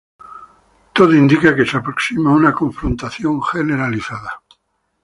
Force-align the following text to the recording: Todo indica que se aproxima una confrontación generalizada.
Todo 0.97 1.13
indica 1.23 1.55
que 1.55 1.63
se 1.69 1.77
aproxima 1.77 2.31
una 2.33 2.51
confrontación 2.55 3.39
generalizada. 3.43 4.41